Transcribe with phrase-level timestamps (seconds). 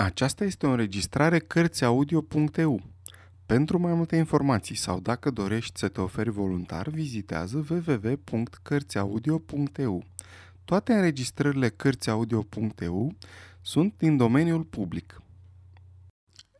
[0.00, 2.82] Aceasta este o înregistrare Cărțiaudio.eu.
[3.46, 10.04] Pentru mai multe informații sau dacă dorești să te oferi voluntar, vizitează www.cărțiaudio.eu.
[10.64, 13.14] Toate înregistrările Cărțiaudio.eu
[13.60, 15.22] sunt din domeniul public.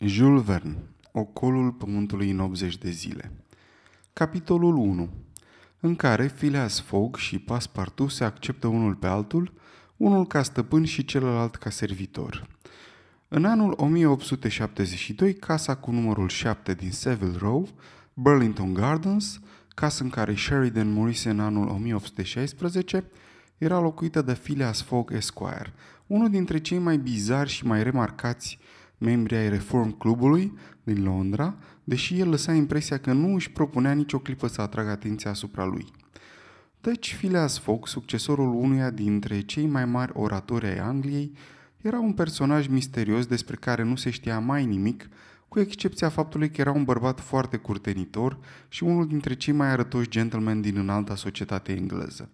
[0.01, 0.77] Jules Verne
[1.13, 3.33] Ocolul Pământului în 80 de zile
[4.13, 5.09] Capitolul 1
[5.81, 9.53] în care Phileas Fogg și Passepartout se acceptă unul pe altul,
[9.97, 12.47] unul ca stăpân și celălalt ca servitor–
[13.29, 17.69] în anul 1872, casa cu numărul 7 din Savile Row,
[18.15, 23.05] Burlington Gardens, casă în care Sheridan murise în anul 1816,
[23.59, 25.73] era locuită de Phileas Fogg Esquire,
[26.07, 28.59] unul dintre cei mai bizari și mai remarcați
[28.99, 34.19] membri ai Reform Clubului din Londra, deși el lăsa impresia că nu își propunea nicio
[34.19, 35.87] clipă să atragă atenția asupra lui.
[36.81, 41.33] Deci, Phileas Fogg, succesorul unuia dintre cei mai mari oratori ai Angliei,
[41.83, 45.09] era un personaj misterios despre care nu se știa mai nimic,
[45.49, 50.09] cu excepția faptului că era un bărbat foarte curtenitor și unul dintre cei mai arătoși
[50.09, 52.29] gentlemen din înalta societate engleză.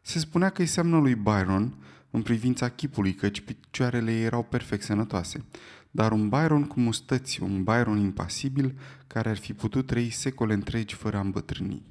[0.00, 1.74] Se spunea că îi seamnă lui Byron
[2.10, 5.44] în privința chipului, căci picioarele ei erau perfect sănătoase,
[5.90, 10.94] dar un Byron cu mustăți, un Byron impasibil, care ar fi putut trăi secole întregi
[10.94, 11.82] fără a îmbătrâni.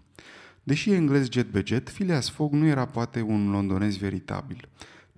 [0.64, 4.68] Deși e englez jet be jet, Phileas Fogg nu era poate un londonez veritabil–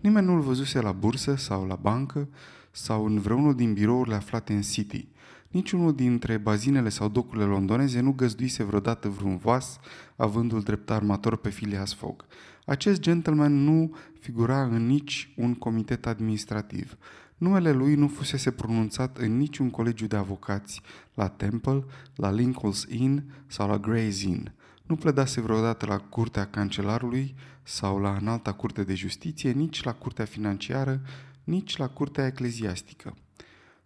[0.05, 2.27] Nimeni nu-l văzuse la bursă sau la bancă
[2.71, 5.07] sau în vreunul din birourile aflate în City.
[5.47, 9.79] Niciunul dintre bazinele sau docurile londoneze nu găzduise vreodată vreun vas,
[10.15, 12.25] avându-l drept armator pe Phileas Fogg.
[12.65, 16.97] Acest gentleman nu figura în nici un comitet administrativ.
[17.37, 20.81] Numele lui nu fusese pronunțat în niciun colegiu de avocați,
[21.13, 21.83] la Temple,
[22.15, 24.53] la Lincoln's Inn sau la Gray's Inn.
[24.85, 30.25] Nu pledase vreodată la curtea cancelarului sau la înalta curte de justiție, nici la curtea
[30.25, 31.01] financiară,
[31.43, 33.15] nici la curtea ecleziastică.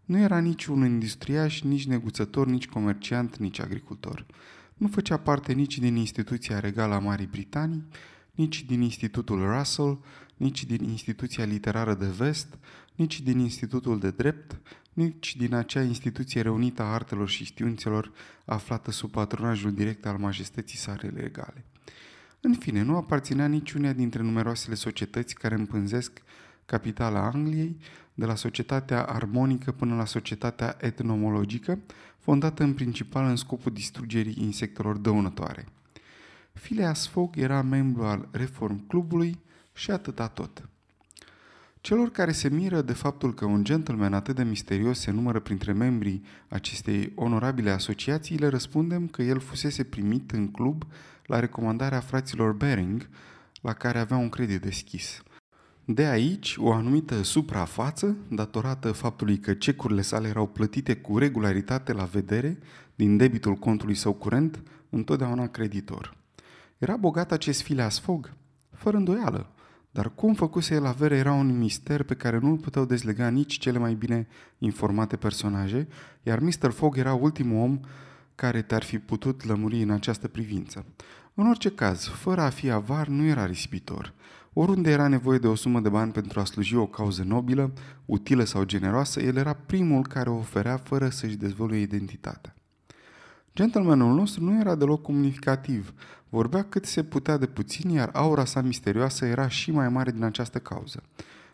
[0.05, 4.25] Nu era nici un industriaș, nici neguțător, nici comerciant, nici agricultor.
[4.73, 7.87] Nu făcea parte nici din instituția regală a Marii Britanii,
[8.31, 9.99] nici din Institutul Russell,
[10.39, 12.57] nici din Instituția Literară de Vest,
[12.95, 14.61] nici din Institutul de Drept,
[14.93, 18.11] nici din acea instituție reunită a artelor și științelor
[18.45, 21.65] aflată sub patronajul direct al majestății sale legale.
[22.41, 26.21] În fine, nu aparținea niciunea dintre numeroasele societăți care împânzesc
[26.65, 27.77] capitala Angliei,
[28.13, 31.79] de la societatea armonică până la societatea etnomologică,
[32.17, 35.65] fondată în principal în scopul distrugerii insectelor dăunătoare.
[36.53, 39.39] Phileas Fogg era membru al Reform Clubului
[39.79, 40.69] și atâta tot.
[41.81, 45.71] Celor care se miră de faptul că un gentleman atât de misterios se numără printre
[45.71, 50.83] membrii acestei onorabile asociații, le răspundem că el fusese primit în club
[51.25, 53.09] la recomandarea fraților Bering,
[53.61, 55.23] la care avea un credit deschis.
[55.85, 62.03] De aici, o anumită suprafață, datorată faptului că cecurile sale erau plătite cu regularitate la
[62.03, 62.57] vedere
[62.95, 66.17] din debitul contului său curent, întotdeauna creditor.
[66.77, 68.33] Era bogat acest Phileas Fogg?
[68.71, 69.53] Fără îndoială.
[69.91, 73.77] Dar cum făcuse el avere era un mister pe care nu-l puteau dezlega nici cele
[73.77, 74.27] mai bine
[74.57, 75.87] informate personaje,
[76.23, 76.71] iar Mr.
[76.71, 77.79] Fogg era ultimul om
[78.35, 80.85] care te-ar fi putut lămuri în această privință.
[81.33, 84.13] În orice caz, fără a fi avar, nu era risipitor.
[84.53, 87.73] Oriunde era nevoie de o sumă de bani pentru a sluji o cauză nobilă,
[88.05, 92.53] utilă sau generoasă, el era primul care o oferea fără să-și dezvăluie identitatea.
[93.59, 95.93] Gentlemanul nostru nu era deloc comunicativ,
[96.29, 100.23] vorbea cât se putea de puțin, iar aura sa misterioasă era și mai mare din
[100.23, 101.03] această cauză.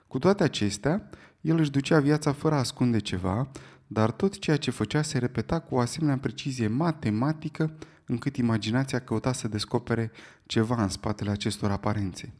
[0.08, 1.10] Cu toate acestea,
[1.42, 3.48] el își ducea viața fără a ascunde ceva,
[3.88, 7.74] dar tot ceea ce făcea se repeta cu o asemenea precizie matematică,
[8.06, 10.12] încât imaginația căuta să descopere
[10.46, 12.34] ceva în spatele acestor aparențe.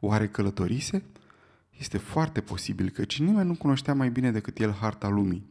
[0.00, 1.04] Oare călătorise?
[1.78, 5.46] Este foarte posibil, căci nimeni nu cunoștea mai bine decât el harta lumii.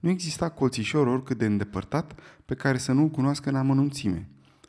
[0.00, 4.28] Nu exista colțișor oricât de îndepărtat pe care să nu-l cunoască în amănunțime.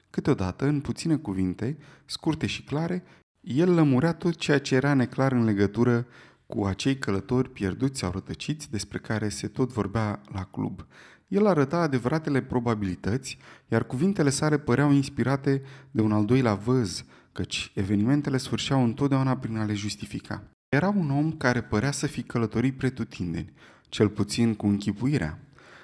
[0.09, 3.03] Câteodată, în puține cuvinte, scurte și clare,
[3.41, 6.07] el lămurea tot ceea ce era neclar în legătură
[6.45, 10.85] cu acei călători pierduți sau rătăciți despre care se tot vorbea la club.
[11.27, 15.61] El arăta adevăratele probabilități, iar cuvintele sale păreau inspirate
[15.91, 20.43] de un al doilea văz, căci evenimentele sfârșeau întotdeauna prin a le justifica.
[20.69, 23.53] Era un om care părea să fi călătorit pretutindeni,
[23.91, 25.39] cel puțin cu închipuirea.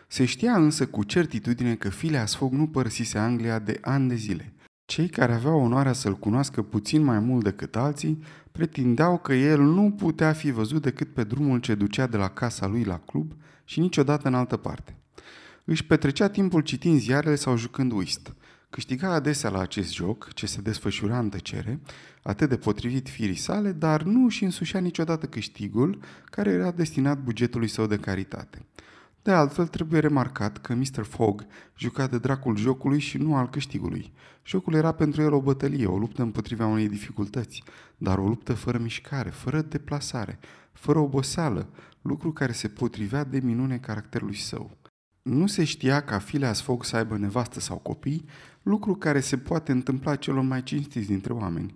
[0.07, 4.54] Se știa însă cu certitudine că Phileas Fogg nu părăsise Anglia de ani de zile.
[4.86, 9.92] Cei care aveau onoarea să-l cunoască puțin mai mult decât alții pretindeau că el nu
[9.92, 13.31] putea fi văzut decât pe drumul ce ducea de la casa lui la club
[13.63, 14.95] și niciodată în altă parte.
[15.63, 18.33] Își petrecea timpul citind ziarele sau jucând whist–
[18.69, 21.80] Câștiga adesea la acest joc, ce se desfășura în tăcere,
[22.27, 27.68] atât de potrivit firii sale, dar nu își însușea niciodată câștigul care era destinat bugetului
[27.68, 28.65] său de caritate.
[29.21, 31.03] De altfel, trebuie remarcat că Mr.
[31.03, 31.45] Fogg
[31.77, 34.13] juca de dracul jocului și nu al câștigului.
[34.45, 37.63] Jocul era pentru el o bătălie, o luptă împotriva unei dificultăți,
[37.97, 40.39] dar o luptă fără mișcare, fără deplasare,
[40.71, 41.69] fără oboseală,
[42.01, 44.77] lucru care se potrivea de minune caracterului său.
[45.21, 48.25] Nu se știa ca Phileas Fogg să aibă nevastă sau copii,
[48.63, 51.75] lucru care se poate întâmpla celor mai cinstiți dintre oameni.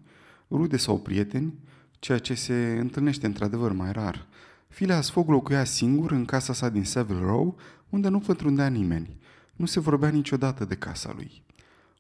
[0.52, 1.54] Rude sau prieteni,
[2.00, 4.28] ceea ce se întâlnește într-adevăr mai rar.
[4.68, 7.58] Phileas Fogg locuia singur în casa sa din Savile Row,
[7.90, 9.18] unde nu pătrundea nimeni.
[9.56, 11.44] Nu se vorbea niciodată de casa lui.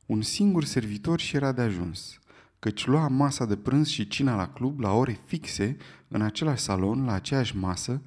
[0.05, 2.19] Un singur servitor și era de ajuns,
[2.59, 5.77] căci lua masa de prânz și cina la club la ore fixe,
[6.07, 8.01] în același salon, la aceeași masă,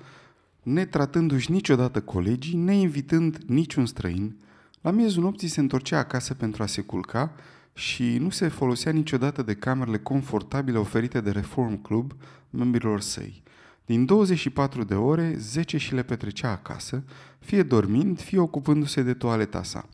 [0.62, 4.36] netratându-și niciodată colegii, neinvitând niciun străin,
[4.80, 7.32] la miezul nopții se întorcea acasă pentru a se culca
[7.74, 12.12] și nu se folosea niciodată de camerele confortabile oferite de Reform Club
[12.50, 13.42] membrilor săi.
[13.86, 17.04] Din 24 de ore, 10 și le petrecea acasă,
[17.38, 19.88] fie dormind, fie ocupându-se de toaleta sa.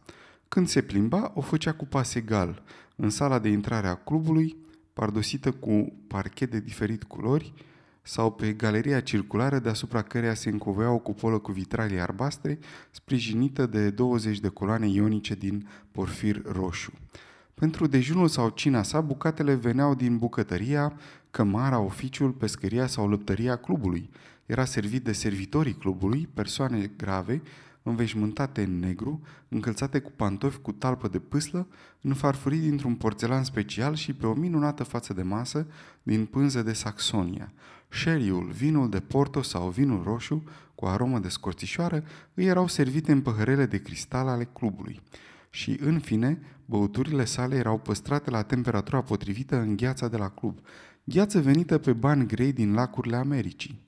[0.49, 2.62] Când se plimba, o făcea cu pas egal,
[2.97, 4.56] în sala de intrare a clubului,
[4.93, 7.53] pardosită cu parchet de diferit culori,
[8.03, 12.59] sau pe galeria circulară deasupra căreia se încovea o cupolă cu vitralii arbastre,
[12.91, 16.93] sprijinită de 20 de coloane ionice din porfir roșu.
[17.61, 20.93] Pentru dejunul sau cina sa, bucatele veneau din bucătăria,
[21.31, 24.11] cămara, oficiul, pescăria sau lăptăria clubului.
[24.47, 27.43] Era servit de servitorii clubului, persoane grave,
[27.83, 31.67] înveșmântate în negru, încălțate cu pantofi cu talpă de pâslă,
[32.01, 35.67] înfarfurit dintr-un porțelan special și pe o minunată față de masă
[36.03, 37.53] din pânză de Saxonia.
[37.89, 42.05] Sherryul, vinul de porto sau vinul roșu, cu aromă de scorțișoară,
[42.35, 45.01] îi erau servite în păhărele de cristal ale clubului.
[45.50, 50.58] Și, în fine, băuturile sale erau păstrate la temperatura potrivită în gheața de la club,
[51.05, 53.81] gheață venită pe bani grei din lacurile Americii.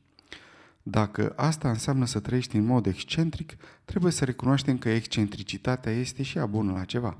[0.83, 6.39] Dacă asta înseamnă să trăiești în mod excentric, trebuie să recunoaștem că excentricitatea este și
[6.39, 7.19] ea bună la ceva.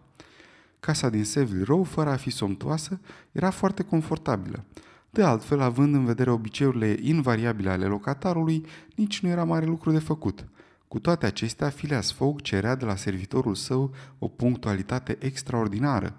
[0.81, 3.01] Casa din Seville Row, fără a fi somtoasă,
[3.33, 4.65] era foarte confortabilă.
[5.11, 9.99] De altfel, având în vedere obiceiurile invariabile ale locatarului, nici nu era mare lucru de
[9.99, 10.45] făcut.
[10.93, 16.17] Cu toate acestea, Phileas Fogg cerea de la servitorul său o punctualitate extraordinară.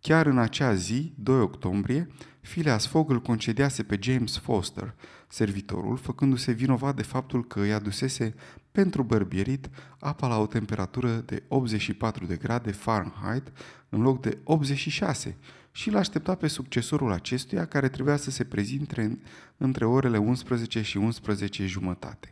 [0.00, 2.08] Chiar în acea zi, 2 octombrie,
[2.40, 4.94] Phileas Fogg îl concediase pe James Foster,
[5.28, 8.34] servitorul, făcându-se vinovat de faptul că îi adusese
[8.72, 13.52] pentru bărbierit apa la o temperatură de 84 de grade Fahrenheit
[13.88, 15.36] în loc de 86
[15.72, 19.20] și l aștepta pe succesorul acestuia care trebuia să se prezinte
[19.56, 22.30] între orele 11 și 11 jumătate.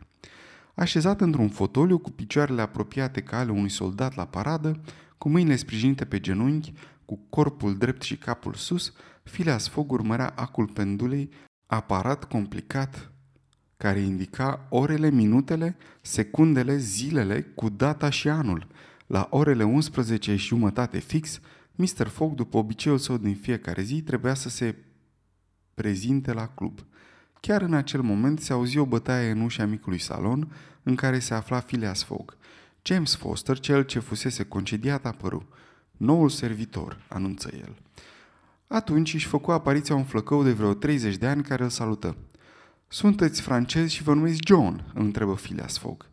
[0.75, 4.81] Așezat într-un fotoliu cu picioarele apropiate ca ale unui soldat la paradă,
[5.17, 6.73] cu mâinile sprijinite pe genunchi,
[7.05, 11.29] cu corpul drept și capul sus, Phileas Fogg urmărea acul pendulei,
[11.65, 13.11] aparat complicat
[13.77, 18.67] care indica orele, minutele, secundele, zilele cu data și anul.
[19.07, 21.39] La orele 11 și jumătate fix,
[21.75, 22.07] Mr.
[22.07, 24.75] Fogg, după obiceiul său din fiecare zi, trebuia să se
[25.73, 26.79] prezinte la club.
[27.41, 31.33] Chiar în acel moment se auzi o bătaie în ușa micului salon în care se
[31.33, 32.37] afla Phileas Fogg.
[32.81, 35.47] James Foster, cel ce fusese concediat, apăru.
[35.91, 37.75] Noul servitor, anunță el.
[38.67, 42.15] Atunci își făcu apariția un flăcău de vreo 30 de ani care îl salută.
[42.87, 46.05] Sunteți francez și vă numiți John?" îl întrebă Phileas Fogg.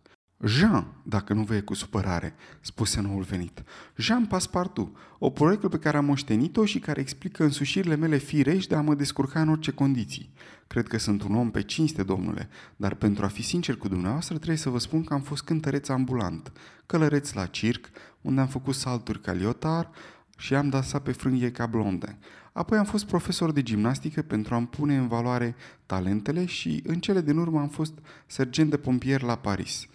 [0.44, 3.62] Jean, dacă nu vă e cu supărare, spuse noul venit.
[3.96, 8.74] Jean Paspartu, o proiectă pe care am moștenit-o și care explică însușirile mele firești de
[8.74, 10.32] a mă descurca în orice condiții.
[10.66, 14.36] Cred că sunt un om pe cinste, domnule, dar pentru a fi sincer cu dumneavoastră
[14.36, 16.52] trebuie să vă spun că am fost cântăreț ambulant,
[16.86, 17.88] călăreț la circ,
[18.20, 19.90] unde am făcut salturi ca liotar
[20.36, 22.18] și am dansat pe frânghie ca blonde.
[22.52, 25.54] Apoi am fost profesor de gimnastică pentru a-mi pune în valoare
[25.86, 27.92] talentele și în cele din urmă am fost
[28.26, 29.86] sergent de pompier la Paris.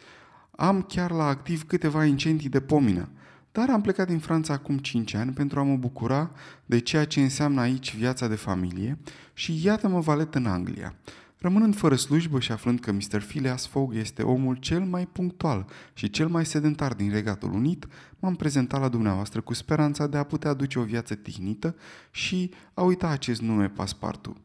[0.56, 3.10] Am chiar la activ câteva incendii de pomină,
[3.52, 6.32] dar am plecat din Franța acum 5 ani pentru a mă bucura
[6.66, 8.98] de ceea ce înseamnă aici viața de familie
[9.34, 10.96] și iată-mă valet în Anglia.
[11.38, 13.22] Rămânând fără slujbă și aflând că Mr.
[13.22, 17.88] Phileas Fogg este omul cel mai punctual și cel mai sedentar din Regatul Unit,
[18.20, 21.76] m-am prezentat la dumneavoastră cu speranța de a putea aduce o viață tihnită
[22.12, 24.38] și a uita acest nume Paspartu.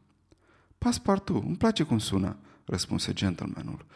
[0.79, 3.87] Paspartu, îmi place cum sună, răspunse gentlemanul.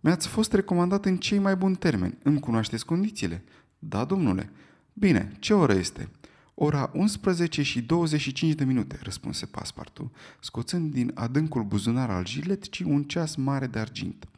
[0.00, 2.18] Mi-ați fost recomandat în cei mai buni termeni.
[2.22, 3.44] Îmi cunoașteți condițiile?
[3.78, 4.50] Da, domnule.
[4.92, 6.08] Bine, ce oră este?
[6.54, 13.02] Ora 11 și 25 de minute, răspunse paspartu, scoțând din adâncul buzunar al giletcii un
[13.02, 14.28] ceas mare de argint.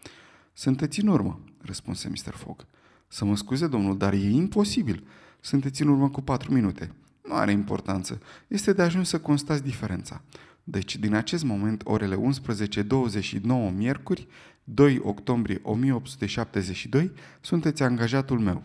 [0.52, 2.34] Sunteți în urmă, răspunse Mr.
[2.34, 2.66] Fogg.
[3.08, 5.06] Să mă scuze, domnul, dar e imposibil.
[5.40, 6.92] Sunteți în urmă cu patru minute.
[7.28, 8.20] Nu are importanță.
[8.48, 10.22] Este de ajuns să constați diferența.
[10.64, 13.40] Deci, din acest moment, orele 11.29
[13.74, 14.26] miercuri,
[14.64, 18.62] 2 octombrie 1872, sunteți angajatul meu.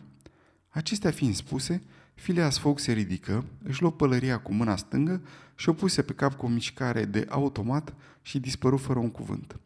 [0.70, 1.82] Acestea fiind spuse,
[2.14, 5.22] Phileas Fogg se ridică, își luă pălăria cu mâna stângă
[5.56, 9.60] și o puse pe cap cu o mișcare de automat și dispăru fără un cuvânt.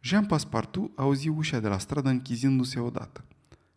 [0.00, 3.24] Jean Passepartout auzi ușa de la stradă închizindu-se odată.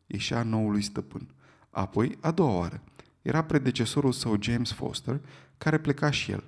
[0.06, 1.28] Ieșea noului stăpân.
[1.70, 2.82] Apoi, a doua oară.
[3.22, 5.22] Era predecesorul său James Foster,
[5.58, 6.44] care pleca și el.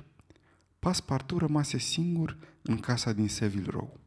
[0.79, 3.99] Passepartout rămase singur în casa din Seville Row.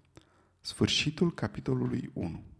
[0.60, 2.51] Sfârșitul capitolului 1